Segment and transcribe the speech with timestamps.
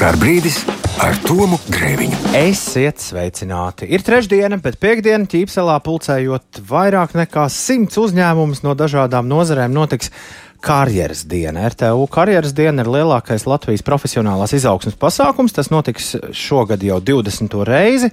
[0.00, 0.54] Starbrīdis
[1.04, 2.16] ar Tomu Grēviņu.
[2.38, 3.84] Esiet sveicināti!
[3.92, 10.08] Ir trešdiena, bet piekdiena ķīpselā pulcējot vairāk nekā simts uzņēmumus no dažādām nozarēm notiks
[10.60, 11.64] karjeras diena.
[11.68, 15.54] RTU karjeras diena ir lielākais Latvijas profesionālās izaugsmas pasākums.
[15.56, 17.56] Tas notiks šogad jau 20.
[17.66, 18.10] reizi,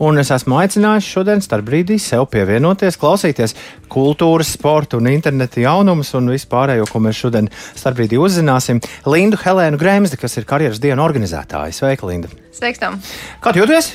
[0.00, 3.56] un es esmu aicinājis šodien starp brīdī sev pievienoties, klausīties
[3.92, 8.80] kultūras, sporta un interneta jaunumus un vispārējo, ko mēs šodien starp brīdī uzzināsim.
[9.06, 11.76] Lindu Helēnu Grēmsdi, kas ir karjeras dienu organizētāja.
[11.76, 12.32] Sveika, Linda!
[12.56, 13.00] Sveiks, Tom!
[13.44, 13.94] Kā jūties?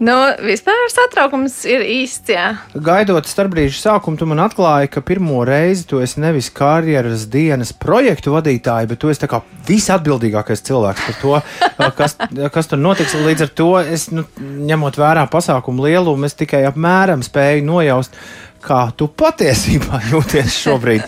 [0.00, 2.30] Nu, vispār satraukums ir īsts.
[2.32, 2.44] Jā.
[2.72, 8.32] Gaidot starpbrīžu sākumu, tu man atklāji, ka pirmo reizi tu esi nevis karjeras dienas projektu
[8.32, 9.28] vadītāja, bet tu esi
[9.68, 11.34] visatbildīgākais cilvēks par to,
[11.98, 12.16] kas,
[12.54, 13.12] kas tur notiks.
[13.26, 18.16] Līdz ar to es, nu, ņemot vērā pasākumu lielumu, es tikai apmēram spēju nojaust,
[18.64, 21.04] kā tu patiesībā jūties šobrīd.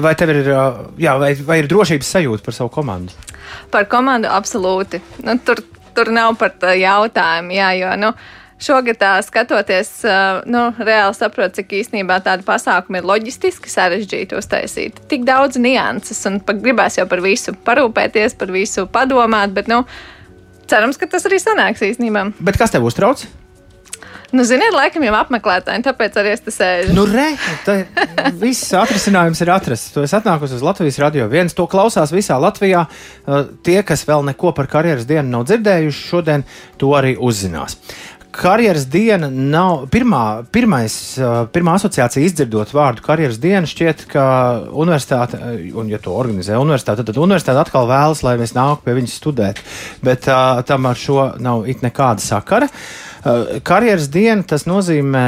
[0.00, 0.48] Vai tev ir,
[1.04, 3.12] jā, vai, vai ir drošības sajūta par savu komandu?
[3.68, 5.02] Par komandu absolūti.
[5.26, 5.60] Nu, tur
[5.96, 7.56] tur nav par jautājumu.
[7.56, 8.14] Jā, jo, nu,
[8.60, 9.88] Šogad tā skatoties,
[10.52, 15.00] nu, reāli saprotu, cik īstenībā tāda pasākuma ir loģistiski sarežģīta uztaisīt.
[15.08, 19.80] Tik daudz nianses, un gribēs jau par visu parūpēties, par visu padomāt, bet, nu,
[20.68, 22.26] cerams, ka tas arī sanāks īstenībā.
[22.44, 23.24] Bet kas tev uztrauc?
[24.30, 26.94] Nu, ziniet, laikam jau apmeklētāji, tāpēc arī es te sēžu.
[26.94, 27.32] Nu, re,
[28.38, 29.90] viss atrisinājums ir atrasts.
[29.94, 31.26] Tu esi atnākusi uz Latvijas radio.
[31.32, 32.84] Viens to klausās visā Latvijā.
[33.66, 36.46] Tie, kas vēl neko par karjeras dienu nav dzirdējuši, šodien
[36.78, 37.78] to arī uzzinās
[38.40, 40.94] karjeras diena nav pirmā, pirmais,
[41.52, 43.68] pirmā asociācija izdzirdot vārdu karjeras diena.
[43.68, 44.24] Šķiet, ka
[44.70, 45.40] universitāte,
[45.76, 49.60] un ja to organizē universitāte, tad universitāte atkal vēlas, lai mēs nāktu pie viņas studēt.
[50.06, 52.70] Bet uh, tam ar šo nav it nekāda sakara.
[53.20, 55.26] Uh, karjeras diena tas nozīmē,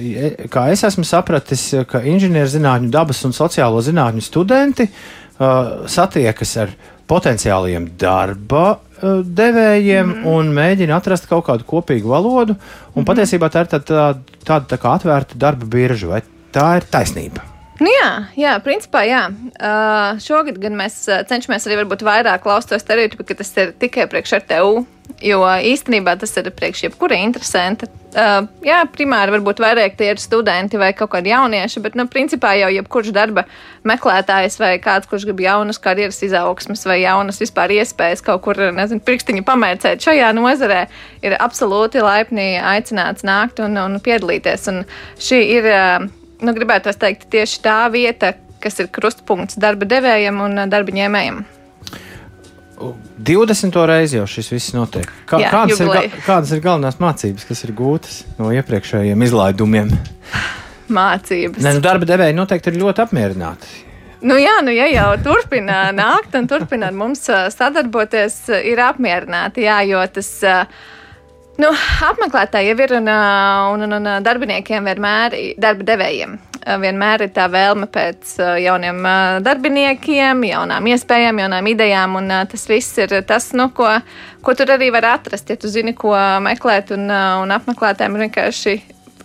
[0.00, 6.72] eh, kā es esmu sapratis, ka inženierzinātņu, dabas un sociālo zinātņu studenti uh, satiekas ar
[7.10, 8.78] potenciāliem darba
[9.24, 10.26] devējiem mm -hmm.
[10.34, 12.52] un mēģina atrast kaut kādu kopīgu valodu.
[12.52, 13.08] Un mm -hmm.
[13.10, 16.22] patiesībā tā ir tāda tā, tā, tā kā atvērta darba birža, vai
[16.52, 17.53] tā ir taisnība?
[17.82, 19.24] Nu jā, jā, principā jā.
[19.58, 24.38] Uh, šogad gan mēs cenšamies arī vairāk laust to stereotipu, ka tas ir tikai priekš
[24.44, 24.84] RTU
[25.22, 27.86] Jo īstenībā tas ir priekš jebkura interesanta.
[28.14, 32.52] Uh, jā, primāri varbūt vairāk tie ir studenti vai kaut kādi jaunieši, bet, nu, principā
[32.58, 33.44] jau jebkurš darba
[33.88, 39.02] meklētājs vai kāds, kurš grib jaunas karjeras izaugsmas vai jaunas vispār iespējas kaut kur, nezinu,
[39.06, 40.84] pirkstiņu pamērcēt šajā nozarē,
[41.26, 44.70] ir absolūti laipni aicināts nākt un, un piedalīties.
[44.72, 44.84] Un
[45.18, 46.06] šī ir, uh,
[46.44, 51.44] nu, gribētu teikt, tieši tā vieta, kas ir krustpunkts darba devējiem un darba ņēmējiem.
[53.24, 53.86] 20.
[53.86, 55.06] reizi jau šis viss notiek.
[55.28, 56.08] Kā, Jā, kādas, jubilei.
[56.08, 59.92] ir, kādas ir galvenās mācības, kas ir gūtas no iepriekšējiem izlaidumiem?
[60.92, 61.62] Mācības.
[61.64, 63.70] Nē, nu, darba devēji noteikti ir ļoti apmierināti.
[64.24, 69.80] Nu jā, nu ja jau turpina nākt un turpina ar mums sadarboties, ir apmierināti, jā,
[69.88, 70.30] jo tas.
[71.54, 71.68] Nu,
[72.02, 76.32] apmeklētāji jau ir un, un, un, un darbiniekiem vienmēr, darba devējiem.
[76.64, 78.32] Eh, vienmēr ir tā vēlme pēc
[78.64, 78.98] jauniem
[79.46, 83.86] darbiniekiem, jaunām iespējām, jaunām idejām, un tas viss ir tas, nu, ko,
[84.42, 88.76] ko tur arī var atrast, ja tu zini, ko meklēt, un, un apmeklētājiem vienkārši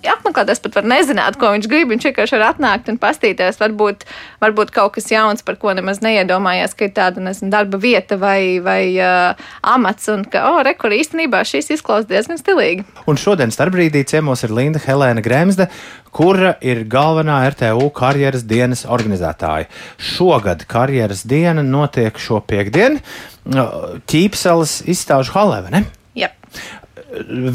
[0.08, 1.92] apmeklētājs pat var nezināt, ko viņš grib.
[1.92, 3.60] Viņš vienkārši var atnākt un pastīties.
[3.60, 4.06] Varbūt,
[4.44, 8.60] varbūt kaut kas jauns, par ko nemaz neiedomājās, ka ir tāda nezinu, darba vieta vai,
[8.64, 9.40] vai uh,
[9.76, 10.10] amats.
[10.14, 12.86] Un ka, oh, rekur īstenībā šis izklausās diezgan stilīgi.
[13.10, 15.70] Un šodien starpbrīdī ciemos ir Linda Helēna Grēmsde,
[16.16, 19.70] kura ir galvenā RTU karjeras dienas organizētāja.
[20.00, 23.04] Šogad karjeras diena notiek šo piekdienu
[23.50, 25.86] Ķīpseles izstāžu halē, ne?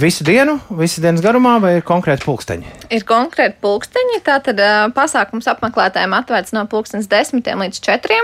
[0.00, 2.72] Visu dienu, visas dienas garumā, vai ir konkrēti pulksteņi?
[2.94, 4.18] Ir konkrēti pulksteņi.
[4.26, 4.58] Tātad
[4.96, 8.18] pasākums apmeklētājiem atvērts no pulkstenes 10 līdz 4.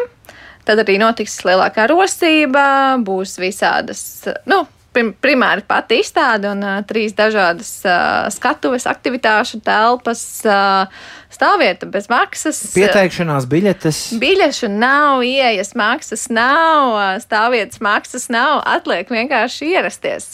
[0.66, 4.02] Tad arī notiks lielākā rosība, būs visādas,
[4.50, 10.22] nu, prim, primāri pati izstāde un uh, trīs dažādas uh, skatuves, aktivitāšu telpas.
[10.46, 12.58] Uh, Stāvvieta bez maksas.
[12.74, 14.00] Pieteikšanās biļetes.
[14.20, 18.58] Biļešu nav, ieejas maksas nav, stāvvietas maksas nav.
[18.66, 20.32] Atliek vienkārši ierasties.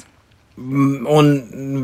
[0.56, 1.26] Mm, un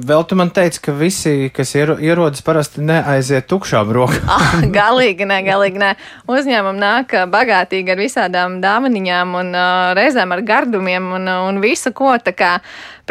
[0.00, 4.30] vēl tu man teici, ka visi, kas ierodas, parasti neaiziet tukšām rokām.
[4.32, 5.90] ah, galīgi nē, galīgi nē.
[6.32, 12.14] Uzņēmumi nāk bagātīgi ar visādām dāvaniņām un uh, reizēm ar gardumiem un, un visu ko.
[12.24, 12.54] Tā kā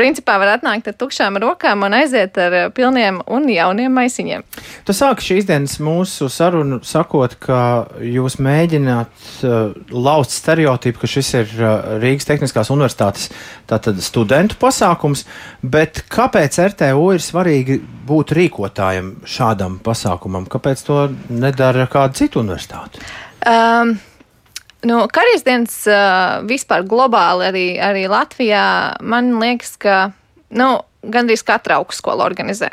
[0.02, 4.46] principā var atnākt ar tukšām rokām un aiziet ar eh, pilniem un jauniem maisiņiem.
[4.88, 7.62] Tu sāki šīs dienas mūsu sarunu sakot, ka
[8.02, 13.30] jūs mēģināt uh, laust stereotipu, ka šis ir uh, Rīgas Tehniskās Universitātes
[13.70, 15.26] tātad studentu pasākums,
[15.62, 20.50] bet kāpēc RTU ir svarīgi būt rīkotājiem šādam pasākumam?
[20.52, 23.04] Kāpēc to nedara kāda cita universitāte?
[23.42, 23.96] Um,
[24.82, 29.98] Nu, karjeras dienas uh, vispār globāli arī, arī Latvijā, man liekas, ka
[30.58, 30.72] nu,
[31.06, 32.72] gandrīz katra augstskola organizē.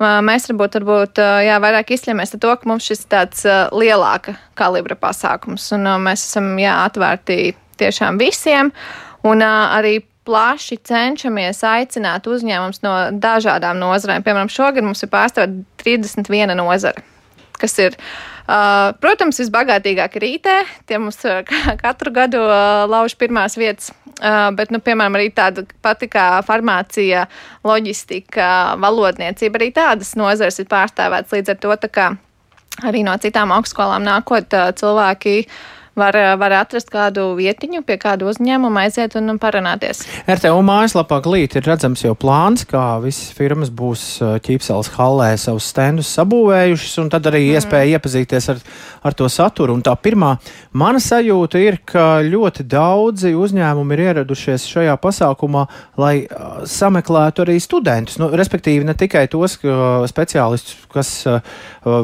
[0.00, 3.72] Uh, mēs varbūt, varbūt uh, jā, vairāk izņemamies ar to, ka mums šis tāds uh,
[3.72, 8.72] lielāka kalibra pasākums, un mēs esam jā, atvērti tiešām visiem,
[9.24, 14.26] un arī plaši cenšamies aicināt uzņēmumus no dažādām nozarēm.
[14.26, 17.00] Piemēram, šogad mums ir pārstāvta 31 nozara,
[17.56, 18.39] kas ir Uh,
[19.02, 20.48] protams, visbagātīgāk ir IT.
[20.90, 21.42] Tie mums uh,
[21.82, 23.92] katru gadu uh, lauž pirmās vietas.
[24.20, 27.22] Bet, nu, piemēram, arī tāda pati kā farmācija,
[27.64, 31.76] loģistika, valodniecība, arī tādas nozares ir pārstāvētas līdz ar to,
[32.84, 35.38] arī no citām augstskolām nākot cilvēki
[36.00, 40.02] var, var atrast kādu vietiņu, pie kādu uzņēmumu aiziet un, un parunāties.
[40.24, 44.04] RTU mājaslapā glīt ir redzams jau plāns, kā visas firmas būs
[44.46, 47.58] ķīpseles hallē savus stendus sabūvējušas, un tad arī mm.
[47.58, 48.62] iespēja iepazīties ar,
[49.06, 49.76] ar to saturu.
[49.76, 50.34] Un tā pirmā
[50.72, 55.66] mana sajūta ir, ka ļoti daudzi uzņēmumi ir ieradušies šajā pasākumā,
[56.00, 59.58] lai uh, sameklētu arī studentus, nu, respektīvi ne tikai tos
[60.10, 61.10] speciālistus, kas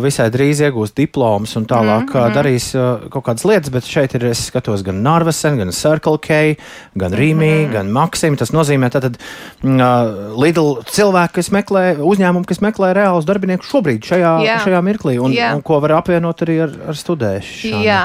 [0.03, 2.35] visai drīz iegūs diplomas un tālāk mm -hmm.
[2.35, 2.71] darīs
[3.11, 6.57] kaut kādas lietas, bet šeit ir, es skatos, gan Narvesen, gan Circle K,
[6.99, 8.37] gan Rīmī, mm gan Maksim.
[8.39, 14.05] Tas nozīmē, ka mm, uh, Lidl cilvēki, kas meklē, uzņēmumi, kas meklē reālus darbiniekus šobrīd,
[14.07, 14.61] šajā, Jā.
[14.65, 15.55] šajā mirklī, un, Jā.
[15.57, 17.83] un ko var apvienot arī ar, ar studēšanu.
[17.87, 18.03] Jā.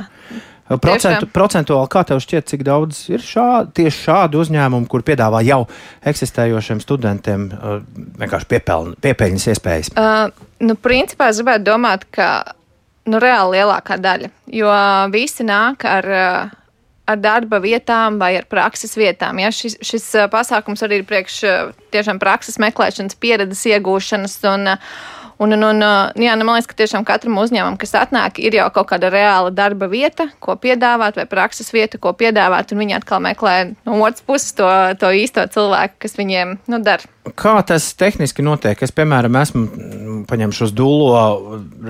[0.80, 5.66] Procentu, procentuāli, kā tev šķiet, cik daudz ir šā, tieši šādu uzņēmumu, kur piedāvā jau
[6.07, 7.81] eksistējošiem studentiem uh,
[8.22, 8.48] vienkārši
[9.04, 9.92] piepelņas iespējas?
[10.00, 10.31] Uh,
[10.63, 12.30] nu, principā es gribētu domāt, ka
[13.11, 14.31] nu, reāli lielākā daļa.
[14.55, 14.73] Jo
[15.13, 16.07] visi nāk ar,
[17.11, 19.41] ar darba vietām vai ar prakses vietām.
[19.43, 19.51] Ja?
[19.55, 21.41] Šis, šis pasākums arī ir priekš
[21.93, 24.37] tiešām prakses meklēšanas, pieredzes iegūšanas.
[24.53, 24.75] Un,
[25.41, 25.81] Un, un, un,
[26.21, 29.49] jā, nu, man liekas, ka tiešām katram uzņēmumam, kas atnāk, ir jau kaut kāda reāla
[29.49, 32.75] darba vieta, ko piedāvāt, vai prakses vieta, ko piedāvāt.
[32.75, 33.55] Un viņi atkal meklē
[33.87, 34.69] no otras puses to,
[35.01, 37.09] to īsto cilvēku, kas viņiem nu, dara.
[37.38, 38.79] Kā tas tehniski notiek?
[38.81, 41.19] Es, piemēram, esmu paņemšu uz dūlo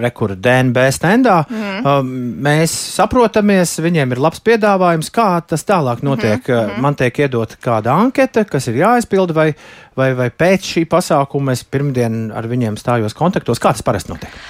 [0.03, 1.37] rekursu DNB standā.
[1.47, 2.09] Mm.
[2.43, 5.11] Mēs saprotamies, viņiem ir labs piedāvājums.
[5.15, 6.43] Kā tas tālāk notiek?
[6.51, 6.81] Mm.
[6.83, 9.47] Man tiek iedota kāda anketa, kas ir jāizpilda, vai,
[9.95, 13.61] vai, vai pēc šī pasākuma es pirmdien ar viņiem stājos kontaktos.
[13.63, 14.41] Kā tas parasti notiek?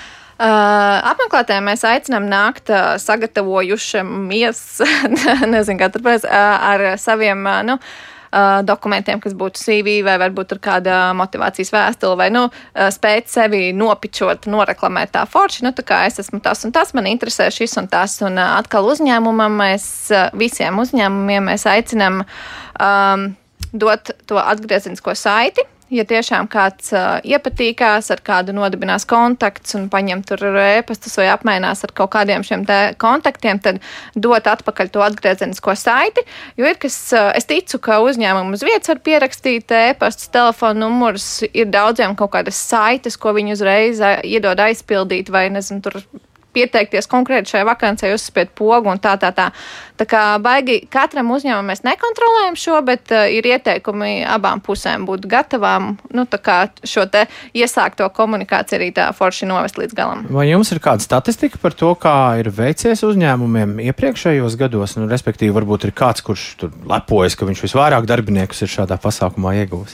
[0.42, 4.62] Uh, apmeklētājiem mēs aicinām nākt uh, sagatavojušamies,
[5.54, 7.76] nezinu, kā turpēc, uh, ar saviem, uh, nu,
[8.32, 13.32] uh, dokumentiem, kas būtu CV vai varbūt ar kāda motivācijas vēstule, vai nu, uh, spēt
[13.32, 15.66] sevi nopičot, noreklamēt tā forši.
[15.68, 18.18] Nu, tā kā es esmu tas un tas, man interesē šis un tas.
[18.26, 19.86] Un uh, atkal uzņēmumam mēs
[20.16, 23.30] uh, visiem uzņēmumiem mēs aicinam um,
[23.72, 30.24] dot to atgriezenisko saiti ja tiešām kāds uh, iepatīkās, ar kādu nodibinās kontakts un paņem
[30.28, 32.66] tur ēpastus vai apmainās ar kaut kādiem šiem
[33.02, 33.82] kontaktiem, tad
[34.16, 36.24] dot atpakaļ to atgriezenisko saiti.
[36.60, 41.30] Jo ir kas, uh, es ticu, ka uzņēmumu uz vietas var pierakstīt ēpastus, telefonu numurus,
[41.52, 46.02] ir daudziem kaut kādas saites, ko viņi uzreiz iedod aizpildīt vai, nezinu, tur
[46.56, 49.52] pieteikties konkrēti šai vakancei, uzspiet pogu un tā, tā, tā.
[50.02, 55.28] Tā kā baigi katram uzņēmumam mēs nekontrolējam šo, bet uh, ir ieteikumi abām pusēm būt
[55.30, 56.56] gatavām, nu, tā kā
[56.88, 60.24] šo te iesākto komunikāciju arī tā forši novest līdz galam.
[60.34, 65.54] Vai jums ir kāda statistika par to, kā ir veicies uzņēmumiem iepriekšējos gados, nu, respektīvi
[65.54, 69.94] varbūt ir kāds, kurš tur lepojas, ka viņš visvairāk darbiniekus ir šādā pasākumā ieguvis?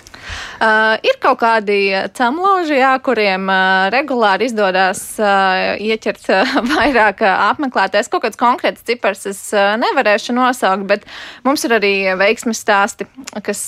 [0.62, 1.82] Uh, ir kaut kādi
[2.16, 8.12] camloži, jā, kuriem uh, regulāri izdodas uh, ieķert uh, vairāk apmeklētājs.
[8.12, 11.08] Kaut kāds konkrēts cipars es nevarēšu nosaukt, bet
[11.48, 13.08] mums ir arī veiksmes stāsti,
[13.46, 13.64] kas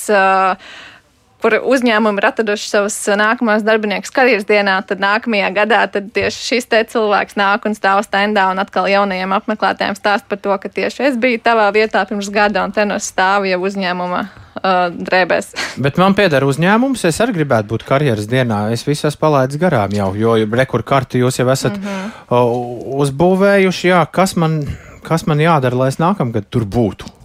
[1.41, 6.69] kur uzņēmumi ir atraduši savus nākamos darbiniekus karjeras dienā, tad nākamajā gadā tad tieši šis
[6.69, 11.08] te cilvēks nāk un stāv stendā un atkal jaunajiem apmeklētājiem stāst par to, ka tieši
[11.10, 15.53] es biju tavā vietā pirms gada un te no stāvu jau uzņēmuma uh, drēbēs.
[15.86, 18.65] Bet man pieder uzņēmums, es arī gribētu būt karjeras dienā.
[18.75, 22.12] Es visu esmu palaidis garām jau, jo rekurkarti jūs jau esat mm -hmm.
[22.36, 23.88] uh, uzbūvējuši.
[23.93, 24.62] Jā, kas, man,
[25.08, 27.18] kas man jādara, lai es nākamgad tur būtu?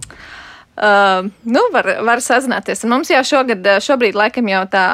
[0.75, 2.83] Uh, nu, var, var sazināties.
[2.83, 4.87] Un mums jau šogad, uh, šobrīd laikam jau tā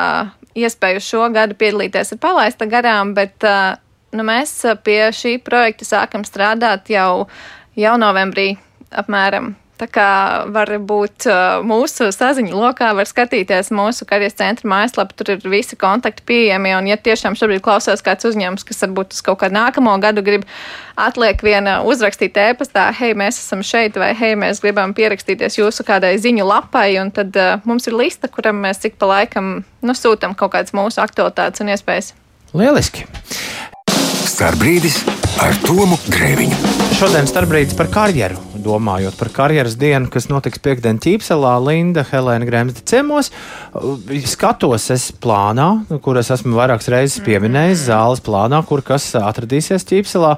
[0.54, 3.80] iespēja šo gadu piedalīties ir palaista garām, bet uh,
[4.14, 7.26] nu, mēs uh, pie šī projekta sākam strādāt jau,
[7.80, 8.52] jau novembrī
[8.92, 9.56] apmēram.
[9.82, 10.10] Tā kā
[10.54, 15.74] var būt uh, mūsu saziņu lokā, var skatīties mūsu karjeras centra mājaslapu, tur ir visi
[15.80, 16.76] kontakti pieejami.
[16.78, 20.46] Un, ja tiešām šobrīd klausās kāds uzņēmums, kas varbūt uz kaut kādu nākamo gadu grib
[21.02, 26.14] atliek viena uzrakstīt ēpastā, hei, mēs esam šeit, vai hei, mēs gribam pierakstīties jūsu kādai
[26.22, 30.38] ziņu lapai, un tad uh, mums ir lista, kuram mēs cik pa laikam nu, sūtam
[30.38, 32.14] kaut kādas mūsu aktualitātes un iespējas.
[32.54, 33.10] Lieliski!
[34.30, 35.02] Starbrīdis
[35.42, 36.78] ar Tomu Grēviņu.
[37.02, 42.86] Šodien starpbrīdis par karjeru domājot par karjeras dienu, kas notiks piekdien ķīpselā, Linda, Helēna Grēmsda
[42.88, 43.32] ciemos.
[44.32, 45.70] Skatos es plānā,
[46.06, 50.36] kur es esmu vairākas reizes pieminējis, zāles plānā, kur kas atradīsies ķīpselā.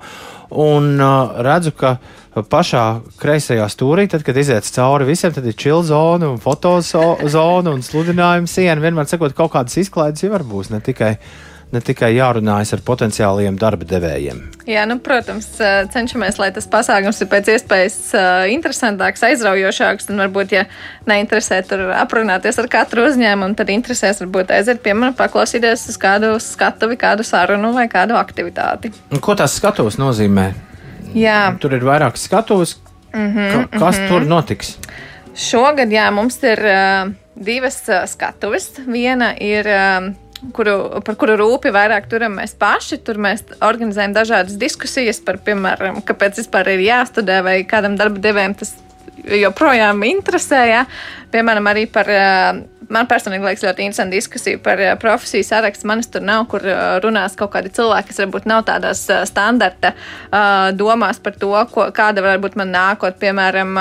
[0.64, 1.96] Un uh, redzu, ka
[2.50, 2.84] pašā
[3.22, 8.50] kreisajā stūrī, tad, kad iziet cauri visiem, tad ir čila zona un fotozona un sludinājuma
[8.50, 8.82] siena.
[8.82, 11.16] Vienmēr sakot, kaut kādas izklaides jau var būs ne tikai
[11.74, 14.42] ne tikai jārunājas ar potenciāliem darba devējiem.
[14.70, 15.48] Jā, nu, protams,
[15.94, 17.98] cenšamies, lai tas pasākums ir pēc iespējas
[18.54, 20.08] interesantāks, aizraujošāks.
[20.14, 20.66] Un varbūt, ja
[21.10, 26.36] neinteresē tur aprunāties ar katru uzņēmumu, tad interesēs varbūt aiziet pie manis, paklausīties uz kādu
[26.44, 28.94] skatuvi, kādu sarunu vai kādu aktivitāti.
[29.12, 30.52] Un ko tas skatuves nozīmē?
[31.18, 31.54] Jā.
[31.62, 32.78] Tur ir vairākas skatuves.
[33.14, 34.08] Mm -hmm, Ka, kas mm -hmm.
[34.08, 34.78] tur notiks?
[35.36, 38.72] Šogad jā, mums ir uh, divas uh, skatuves.
[38.88, 40.14] Viena ir uh,
[40.56, 43.00] kuru, par kuru rūpi vairāk turam mēs paši.
[43.06, 48.58] Tur mēs organizējam dažādas diskusijas par, piemēram, kāpēc vispār ir jāstudē vai kādam darba devējam
[48.60, 48.76] tas
[49.24, 50.62] joprojām interesē.
[50.72, 50.86] Ja?
[51.34, 52.12] Piemēram, arī par.
[52.94, 55.88] Man personīgi liekas ļoti interesanti diskusija par profesiju sarakstu.
[55.90, 56.62] Manis tur nav, kur
[57.02, 59.94] runās kaut kādi cilvēki, kas varbūt nav tādās standarta
[60.78, 63.18] domās par to, ko, kāda var būt man nākotnē.
[63.24, 63.80] Piemēram,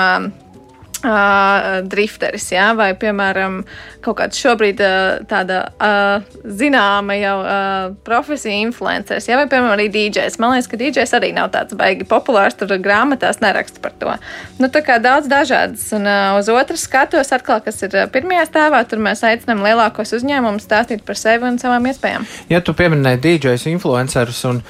[1.03, 3.57] Uh, drifteris, jā, vai, piemēram,
[4.05, 9.89] kaut kāda šobrīd uh, tāda uh, zināma jau uh, profesija influenceris, jā, vai, piemēram, arī
[9.91, 10.39] DJs.
[10.39, 14.15] Man liekas, ka DJs arī nav tāds baigi populārs, tur grāmatās neraksta par to.
[14.63, 18.79] Nu, tā kā daudz dažādas, un uh, uz otras skatos atkal, kas ir pirmajā stāvā,
[18.87, 22.31] tur mēs aicinām lielākos uzņēmumus stāstīt par sevi un savām iespējām.
[22.47, 24.63] Ja tu pieminēji DJs, influencerus un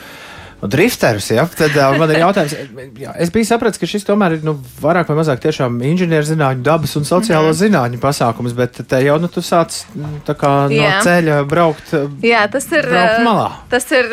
[0.71, 1.29] drifterus.
[1.33, 1.45] Ja?
[1.47, 2.55] Tad uh, man ir jautājums,
[2.99, 6.95] jā, es biju sapratis, ka šis tomēr ir nu, vairāk vai mazāk tiešām inženierzinātņu, dabas
[6.99, 7.61] un sociālo mm -hmm.
[7.63, 9.83] zinātņu pasākums, bet te jau nu, tu sāc
[10.27, 10.99] kā, no jā.
[11.03, 11.93] ceļa braukt.
[12.23, 12.89] Jā, tas ir.
[13.23, 13.51] Malā.
[13.69, 14.09] Tas ir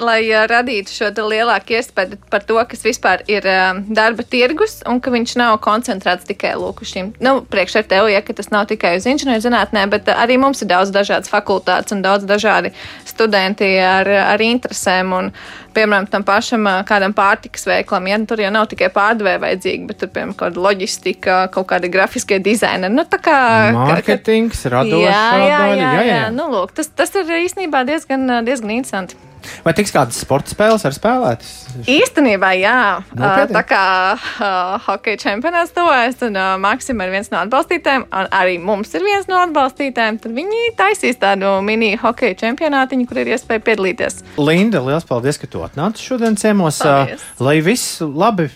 [0.00, 0.20] lai
[0.50, 3.46] radītu šo lielāku iespēju par to, kas vispār ir
[3.86, 7.12] darba tirgus un ka viņš nav koncentrēts tikai lūk uz šīm.
[7.24, 10.92] Nu, priekš ar tevi, ja tas nav tikai uz inženierzinātnē, bet arī mums ir daudz
[10.94, 12.74] dažādas fakultātes un daudz dažādi
[13.06, 15.12] studenti ar, ar interesēm.
[15.14, 15.30] Un,
[15.74, 20.00] piemēram, tam pašam kādam pārtikas veiklam, ja nu, tur jau nav tikai pārdevēja vajadzīga, bet
[20.02, 22.90] tur, piemēram, kāda loģistika, kaut kādi grafiskie dizaini.
[22.94, 23.36] Nu, tā kā
[23.74, 25.06] mārketings, radošs.
[25.08, 26.08] Jā, jā, jā, jā, jā.
[26.12, 26.24] jā.
[26.34, 29.33] Nu, lūk, tas, tas ir īstenībā diezgan, diezgan interesanti.
[29.64, 31.52] Vai tiks kādas sporta spēles ar spēlētas?
[31.90, 32.78] Īstenībā, jā.
[33.12, 33.56] Nopietni?
[33.56, 33.84] Tā kā
[34.14, 39.06] uh, hokeja čempionāts tuvojas, un uh, Maksima ir viens no atbalstītājiem, un arī mums ir
[39.06, 44.20] viens no atbalstītājiem, tad viņi taisīs tādu mini hokeja čempionātiņu, kur ir iespēja piedalīties.
[44.40, 46.82] Linda, liels paldies, ka tu atnāci šodien ciemos.
[46.84, 47.24] Paldies.
[47.24, 48.50] Uh, lai viss labi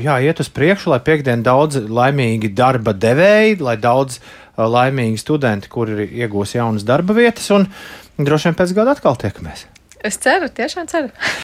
[0.00, 5.70] jā, iet uz priekšu, lai piekdien daudz laimīgi darba devēji, lai daudz uh, laimīgi studenti,
[5.70, 7.68] kuri iegūs jaunas darba vietas, un
[8.18, 9.66] droši vien pēc gada atkal tiekamies.
[10.04, 11.08] Es ceru, tiešām ceru.